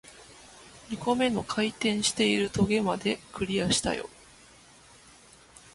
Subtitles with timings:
[0.89, 4.09] 二個目の回転している棘まで、クリアしたよ